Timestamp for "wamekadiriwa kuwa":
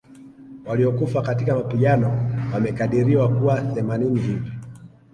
2.53-3.61